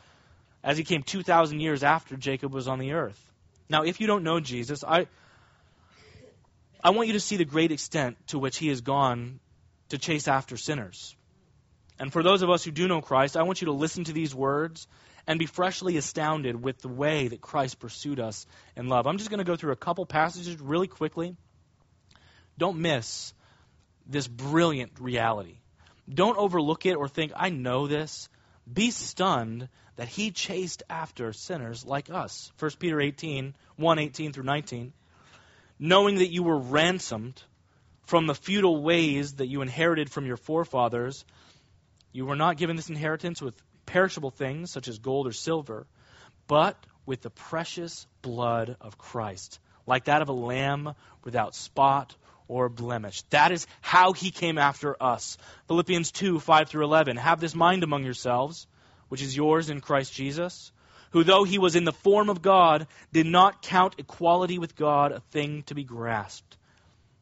[0.64, 3.20] as he came 2,000 years after Jacob was on the earth.
[3.70, 5.08] Now, if you don't know Jesus, I,
[6.84, 9.40] I want you to see the great extent to which he has gone
[9.90, 11.16] to chase after sinners.
[12.00, 14.14] And for those of us who do know Christ, I want you to listen to
[14.14, 14.88] these words
[15.28, 19.06] and be freshly astounded with the way that Christ pursued us in love.
[19.06, 21.36] I'm just going to go through a couple passages really quickly.
[22.58, 23.34] Don't miss
[24.10, 25.58] this brilliant reality.
[26.12, 28.28] Don't overlook it or think, I know this.
[28.72, 32.52] Be stunned that he chased after sinners like us.
[32.60, 34.94] 1 Peter 18, 1 18 through 19.
[35.78, 37.42] Knowing that you were ransomed
[38.06, 41.24] from the futile ways that you inherited from your forefathers,
[42.12, 43.54] you were not given this inheritance with
[43.86, 45.86] perishable things such as gold or silver,
[46.48, 50.94] but with the precious blood of Christ, like that of a lamb
[51.24, 52.16] without spot
[52.50, 53.22] or blemish.
[53.30, 55.38] That is how he came after us.
[55.68, 57.16] Philippians 2 5 through 11.
[57.16, 58.68] Have this mind among yourselves,
[59.08, 60.74] which is yours in Christ Jesus,
[61.12, 65.14] who, though he was in the form of God, did not count equality with God
[65.14, 66.58] a thing to be grasped,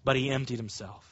[0.03, 1.03] but he emptied himself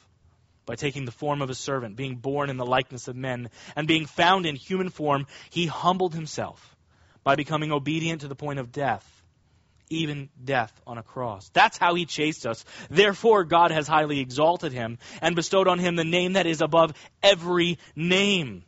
[0.65, 3.87] by taking the form of a servant, being born in the likeness of men, and
[3.87, 6.75] being found in human form, he humbled himself
[7.23, 9.05] by becoming obedient to the point of death
[9.89, 11.49] even death on a cross.
[11.53, 12.65] That's how he chased us.
[12.89, 16.93] Therefore, God has highly exalted him and bestowed on him the name that is above
[17.21, 18.63] every name.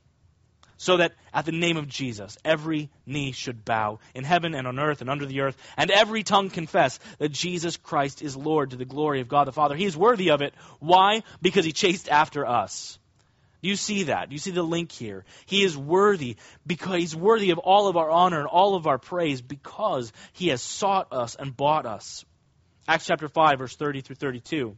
[0.80, 4.78] So that at the name of Jesus, every knee should bow in heaven and on
[4.78, 8.76] earth and under the earth, and every tongue confess that Jesus Christ is Lord to
[8.76, 9.76] the glory of God the Father.
[9.76, 10.54] He is worthy of it.
[10.80, 11.24] Why?
[11.42, 13.00] Because he chased after us.
[13.62, 14.30] Do you see that?
[14.30, 15.26] Do you see the link here?
[15.46, 19.00] He is worthy because he's worthy of all of our honor and all of our
[19.00, 22.24] praise because he has sought us and bought us.
[22.88, 24.78] Acts chapter 5 verse 30 through 32.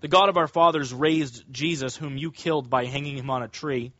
[0.00, 3.48] The God of our fathers raised Jesus whom you killed by hanging him on a
[3.48, 3.92] tree.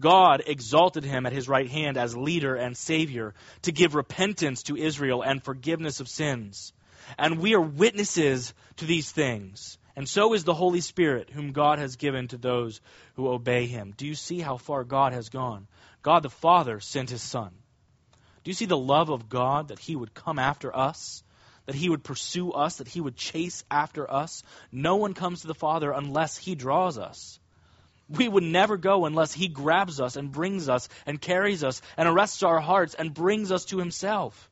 [0.00, 4.76] God exalted him at his right hand as leader and savior to give repentance to
[4.76, 6.72] Israel and forgiveness of sins.
[7.18, 9.78] And we are witnesses to these things.
[9.94, 12.80] And so is the Holy Spirit, whom God has given to those
[13.14, 13.92] who obey him.
[13.96, 15.66] Do you see how far God has gone?
[16.02, 17.50] God the Father sent his Son.
[18.42, 21.22] Do you see the love of God that he would come after us?
[21.66, 24.42] that he would pursue us, that he would chase after us.
[24.70, 27.38] No one comes to the Father unless he draws us.
[28.08, 32.08] We would never go unless he grabs us and brings us and carries us and
[32.08, 34.50] arrests our hearts and brings us to himself.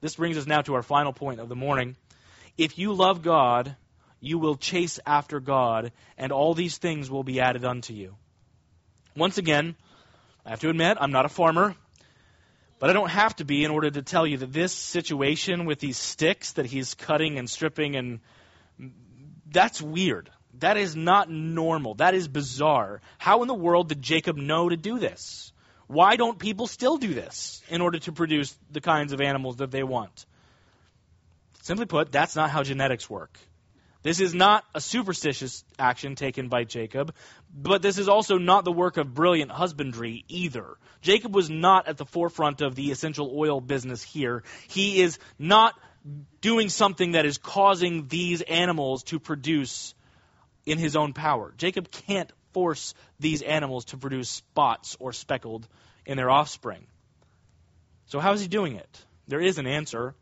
[0.00, 1.96] This brings us now to our final point of the morning.
[2.58, 3.76] If you love God,
[4.22, 8.14] you will chase after God, and all these things will be added unto you.
[9.14, 9.76] Once again,
[10.46, 11.74] I have to admit, I'm not a farmer.
[12.78, 15.78] But I don't have to be in order to tell you that this situation with
[15.78, 18.18] these sticks that he's cutting and stripping and
[19.52, 20.30] that's weird.
[20.58, 21.94] That is not normal.
[21.94, 23.00] That is bizarre.
[23.18, 25.52] How in the world did Jacob know to do this?
[25.86, 29.70] Why don't people still do this in order to produce the kinds of animals that
[29.70, 30.26] they want?
[31.62, 33.38] Simply put, that's not how genetics work.
[34.02, 37.14] This is not a superstitious action taken by Jacob,
[37.54, 40.76] but this is also not the work of brilliant husbandry either.
[41.02, 44.42] Jacob was not at the forefront of the essential oil business here.
[44.68, 45.74] He is not
[46.40, 49.94] doing something that is causing these animals to produce
[50.66, 51.54] in his own power.
[51.56, 55.66] Jacob can't force these animals to produce spots or speckled
[56.06, 56.86] in their offspring.
[58.06, 59.04] So, how is he doing it?
[59.28, 60.14] There is an answer.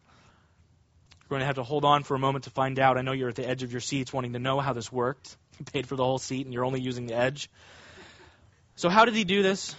[1.30, 2.98] We're going to have to hold on for a moment to find out.
[2.98, 5.36] I know you're at the edge of your seats wanting to know how this worked.
[5.60, 7.50] You paid for the whole seat and you're only using the edge.
[8.76, 9.76] So, how did he do this?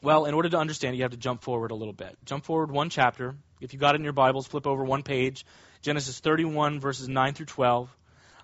[0.00, 2.16] Well, in order to understand you have to jump forward a little bit.
[2.24, 3.34] Jump forward one chapter.
[3.60, 5.44] If you got it in your Bibles, flip over one page.
[5.82, 7.90] Genesis 31, verses 9 through 12.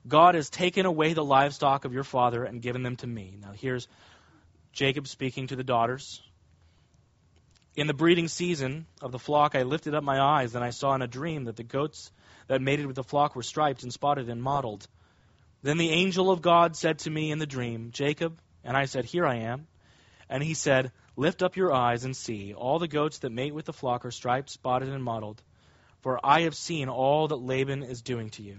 [0.08, 3.37] God has taken away the livestock of your father and given them to me.
[3.40, 3.87] Now, here's
[4.72, 6.20] Jacob speaking to the daughters.
[7.74, 10.94] In the breeding season of the flock, I lifted up my eyes, and I saw
[10.94, 12.12] in a dream that the goats
[12.46, 14.87] that mated with the flock were striped and spotted and mottled.
[15.62, 19.06] Then the angel of God said to me in the dream, Jacob, and I said,
[19.06, 19.68] Here I am.
[20.28, 22.52] And he said, Lift up your eyes and see.
[22.52, 25.42] All the goats that mate with the flock are striped, spotted, and mottled.
[26.02, 28.58] For I have seen all that Laban is doing to you.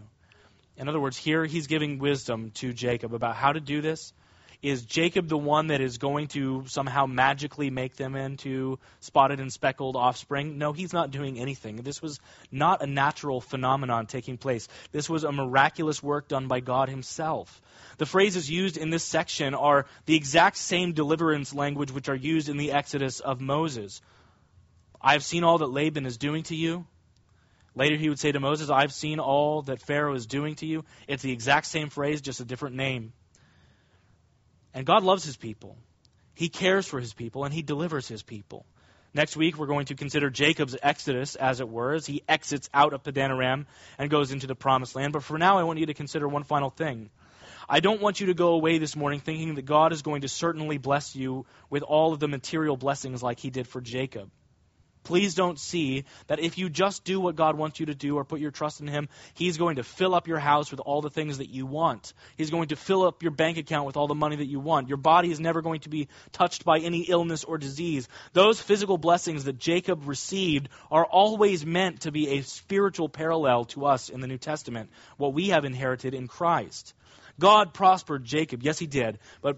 [0.75, 4.11] In other words, here he's giving wisdom to Jacob about how to do this
[4.63, 9.51] is Jacob the one that is going to somehow magically make them into spotted and
[9.51, 10.57] speckled offspring?
[10.57, 11.75] No, he's not doing anything.
[11.75, 12.17] This was
[12.49, 14.69] not a natural phenomenon taking place.
[14.93, 17.61] This was a miraculous work done by God himself.
[17.97, 22.47] The phrases used in this section are the exact same deliverance language which are used
[22.47, 24.01] in the Exodus of Moses.
[25.01, 26.87] I have seen all that Laban is doing to you.
[27.75, 30.85] Later he would say to Moses, I've seen all that Pharaoh is doing to you.
[31.05, 33.11] It's the exact same phrase, just a different name.
[34.73, 35.77] And God loves his people.
[36.35, 38.65] He cares for his people and he delivers his people.
[39.13, 42.93] Next week, we're going to consider Jacob's exodus, as it were, as he exits out
[42.93, 43.67] of Padanaram
[43.99, 45.13] and goes into the promised land.
[45.13, 47.11] But for now, I want you to consider one final thing.
[47.69, 50.27] I don't want you to go away this morning thinking that God is going to
[50.27, 54.31] certainly bless you with all of the material blessings like he did for Jacob.
[55.03, 58.23] Please don't see that if you just do what God wants you to do or
[58.23, 61.09] put your trust in Him, He's going to fill up your house with all the
[61.09, 62.13] things that you want.
[62.37, 64.87] He's going to fill up your bank account with all the money that you want.
[64.87, 68.07] Your body is never going to be touched by any illness or disease.
[68.33, 73.85] Those physical blessings that Jacob received are always meant to be a spiritual parallel to
[73.85, 76.93] us in the New Testament, what we have inherited in Christ.
[77.39, 78.63] God prospered Jacob.
[78.63, 79.19] Yes, He did.
[79.41, 79.57] But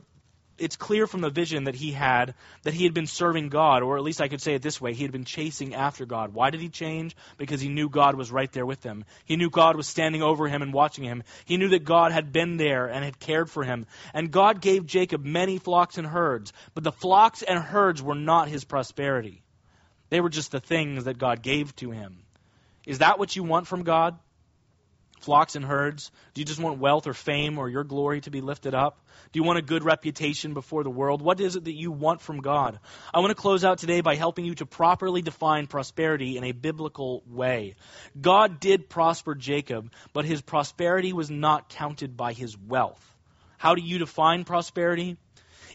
[0.58, 3.98] it's clear from the vision that he had that he had been serving God, or
[3.98, 6.34] at least I could say it this way he had been chasing after God.
[6.34, 7.16] Why did he change?
[7.38, 9.06] Because he knew God was right there with him.
[9.26, 11.24] He knew God was standing over him and watching him.
[11.46, 13.86] He knew that God had been there and had cared for him.
[14.14, 18.48] And God gave Jacob many flocks and herds, but the flocks and herds were not
[18.48, 19.42] his prosperity.
[20.10, 22.20] They were just the things that God gave to him.
[22.86, 24.18] Is that what you want from God?
[25.20, 26.12] Flocks and herds?
[26.34, 29.00] Do you just want wealth or fame or your glory to be lifted up?
[29.32, 31.22] Do you want a good reputation before the world?
[31.22, 32.80] What is it that you want from God?
[33.14, 36.52] I want to close out today by helping you to properly define prosperity in a
[36.52, 37.76] biblical way.
[38.20, 43.04] God did prosper Jacob, but his prosperity was not counted by his wealth.
[43.58, 45.18] How do you define prosperity?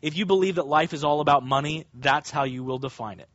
[0.03, 3.29] If you believe that life is all about money, that's how you will define it.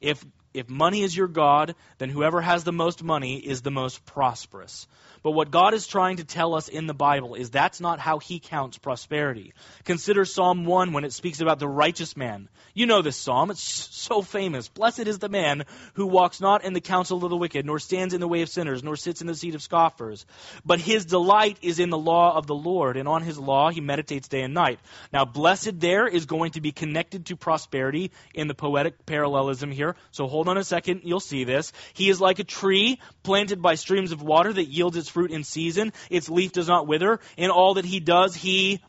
[0.00, 0.24] If
[0.56, 4.86] if money is your God, then whoever has the most money is the most prosperous.
[5.22, 8.20] But what God is trying to tell us in the Bible is that's not how
[8.20, 9.54] He counts prosperity.
[9.84, 12.48] Consider Psalm 1 when it speaks about the righteous man.
[12.74, 14.68] You know this psalm, it's so famous.
[14.68, 18.12] Blessed is the man who walks not in the counsel of the wicked, nor stands
[18.12, 20.26] in the way of sinners, nor sits in the seat of scoffers.
[20.64, 23.80] But his delight is in the law of the Lord, and on his law he
[23.80, 24.78] meditates day and night.
[25.12, 29.96] Now, blessed there is going to be connected to prosperity in the poetic parallelism here.
[30.12, 31.72] So hold on a second, you'll see this.
[31.94, 35.44] He is like a tree planted by streams of water that yields its fruit in
[35.44, 35.92] season.
[36.10, 37.20] Its leaf does not wither.
[37.36, 38.82] In all that he does, he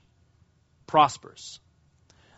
[0.85, 1.59] prospers.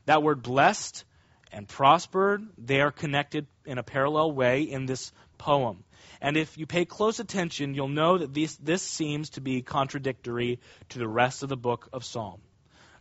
[0.05, 1.05] That word blessed
[1.51, 5.83] and prospered, they are connected in a parallel way in this poem.
[6.21, 10.59] And if you pay close attention, you'll know that this, this seems to be contradictory
[10.89, 12.41] to the rest of the book of Psalm.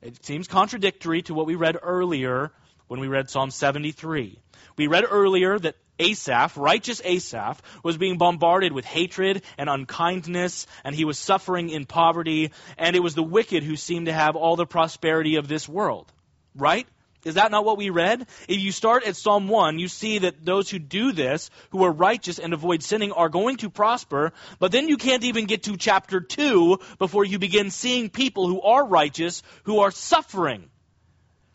[0.00, 2.52] It seems contradictory to what we read earlier
[2.88, 4.38] when we read Psalm 73.
[4.76, 10.94] We read earlier that Asaph, righteous Asaph, was being bombarded with hatred and unkindness, and
[10.94, 14.56] he was suffering in poverty, and it was the wicked who seemed to have all
[14.56, 16.10] the prosperity of this world.
[16.54, 16.86] Right?
[17.24, 18.26] Is that not what we read?
[18.48, 21.90] If you start at Psalm 1, you see that those who do this, who are
[21.90, 25.76] righteous and avoid sinning, are going to prosper, but then you can't even get to
[25.76, 30.70] chapter 2 before you begin seeing people who are righteous who are suffering.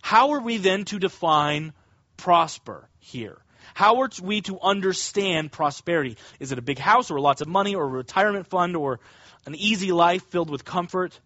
[0.03, 1.71] How are we then to define
[2.17, 3.37] prosper here?
[3.73, 6.17] How are we to understand prosperity?
[6.41, 8.99] Is it a big house or lots of money or a retirement fund or
[9.45, 11.17] an easy life filled with comfort?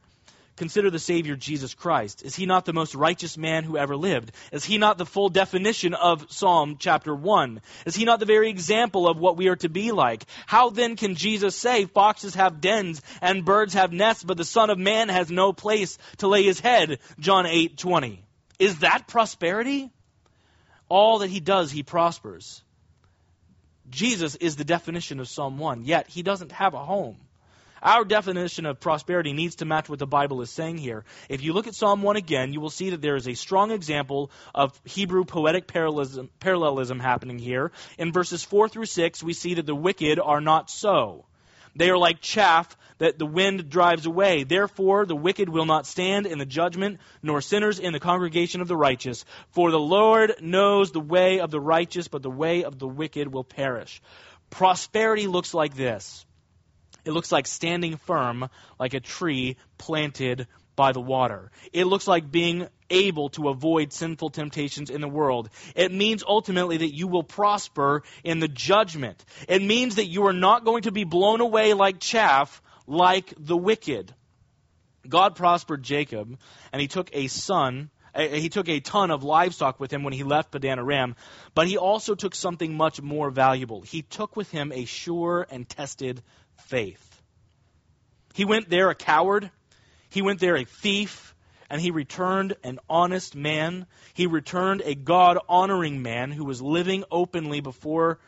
[0.57, 2.21] Consider the Savior Jesus Christ.
[2.21, 4.31] Is he not the most righteous man who ever lived?
[4.51, 7.61] Is he not the full definition of Psalm chapter 1?
[7.87, 10.23] Is he not the very example of what we are to be like?
[10.45, 14.69] How then can Jesus say, Foxes have dens and birds have nests, but the Son
[14.69, 16.99] of Man has no place to lay his head?
[17.19, 18.23] John 8 20.
[18.59, 19.91] Is that prosperity?
[20.89, 22.63] All that he does, he prospers.
[23.89, 27.17] Jesus is the definition of Psalm 1, yet he doesn't have a home.
[27.81, 31.05] Our definition of prosperity needs to match what the Bible is saying here.
[31.29, 33.69] If you look at Psalm 1 again, you will see that there is a strong
[33.69, 37.71] example of Hebrew poetic parallelism, parallelism happening here.
[37.99, 41.26] In verses 4 through 6, we see that the wicked are not so.
[41.77, 44.43] They are like chaff that the wind drives away.
[44.43, 48.67] Therefore, the wicked will not stand in the judgment, nor sinners in the congregation of
[48.67, 49.23] the righteous.
[49.51, 53.31] For the Lord knows the way of the righteous, but the way of the wicked
[53.31, 54.01] will perish.
[54.49, 56.25] Prosperity looks like this
[57.07, 60.45] it looks like standing firm like a tree planted
[60.75, 61.51] by the water.
[61.71, 65.49] It looks like being able to avoid sinful temptations in the world.
[65.73, 69.23] It means ultimately that you will prosper in the judgment.
[69.47, 73.57] It means that you are not going to be blown away like chaff like the
[73.57, 74.13] wicked.
[75.07, 76.37] God prospered Jacob,
[76.73, 80.23] and he took a son he took a ton of livestock with him when he
[80.23, 81.15] left Padan Aram,
[81.53, 83.81] but he also took something much more valuable.
[83.81, 86.23] He took with him a sure and tested
[86.57, 87.03] faith.
[88.33, 89.49] He went there a coward,
[90.09, 91.35] he went there a thief,
[91.69, 93.87] and he returned an honest man.
[94.13, 98.19] He returned a God honoring man who was living openly before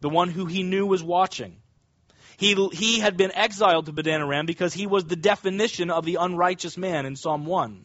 [0.00, 1.56] the one who he knew was watching.
[2.38, 6.18] He, he had been exiled to Padan Aram because he was the definition of the
[6.20, 7.84] unrighteous man in Psalm 1.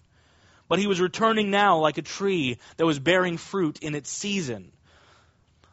[0.68, 4.72] But he was returning now like a tree that was bearing fruit in its season.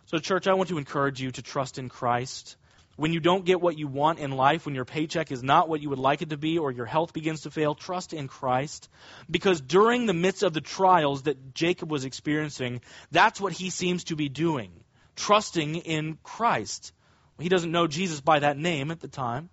[0.07, 2.57] So, church, I want to encourage you to trust in Christ
[3.01, 5.81] when you don't get what you want in life, when your paycheck is not what
[5.81, 8.91] you would like it to be, or your health begins to fail, trust in Christ.
[9.31, 14.05] Because during the midst of the trials that Jacob was experiencing, that's what he seems
[14.05, 14.71] to be doing
[15.17, 16.93] trusting in Christ.
[17.39, 19.49] He doesn't know Jesus by that name at the time,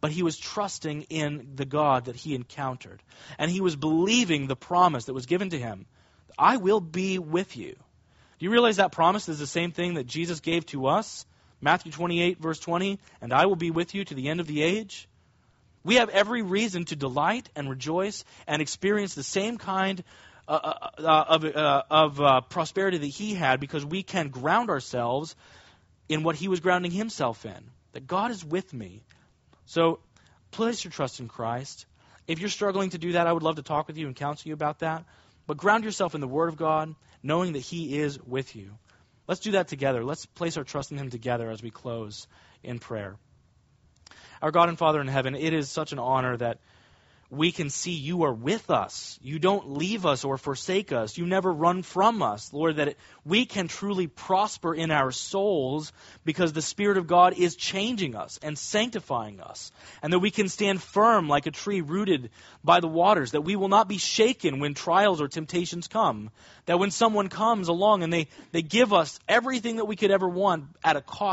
[0.00, 3.02] but he was trusting in the God that he encountered.
[3.38, 5.84] And he was believing the promise that was given to him
[6.38, 7.72] I will be with you.
[7.72, 11.26] Do you realize that promise is the same thing that Jesus gave to us?
[11.60, 14.62] Matthew 28, verse 20, and I will be with you to the end of the
[14.62, 15.08] age.
[15.84, 20.02] We have every reason to delight and rejoice and experience the same kind
[20.48, 24.68] uh, uh, uh of, uh, of uh, prosperity that he had because we can ground
[24.68, 25.36] ourselves
[26.08, 27.70] in what he was grounding himself in.
[27.92, 29.02] That God is with me.
[29.66, 30.00] So
[30.50, 31.86] place your trust in Christ.
[32.26, 34.48] If you're struggling to do that, I would love to talk with you and counsel
[34.48, 35.04] you about that.
[35.46, 38.72] But ground yourself in the Word of God, knowing that He is with you.
[39.26, 40.04] Let's do that together.
[40.04, 42.26] Let's place our trust in Him together as we close
[42.62, 43.16] in prayer.
[44.42, 46.58] Our God and Father in heaven, it is such an honor that
[47.30, 49.16] we can see you are with us.
[49.22, 51.16] You don't leave us or forsake us.
[51.16, 52.52] You never run from us.
[52.52, 55.92] Lord, that we can truly prosper in our souls
[56.24, 59.70] because the Spirit of God is changing us and sanctifying us.
[60.02, 62.30] And that we can stand firm like a tree rooted
[62.64, 63.30] by the waters.
[63.30, 66.30] That we will not be shaken when trials or temptations come.
[66.66, 70.28] That when someone comes along and they, they give us everything that we could ever
[70.28, 71.30] want at a cost